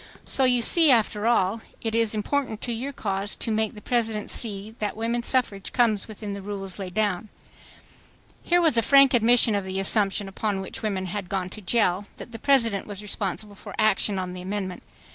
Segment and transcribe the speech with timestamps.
[0.25, 4.31] _So you see after all it is important to your cause to make the President
[4.31, 8.49] see that woman suffrage comes within the rules laid down._" Italics are mine.
[8.49, 12.31] Here was a frank admission of the assumption upon which women had gone to jail—that
[12.31, 14.81] the President was responsible for action on the amendment.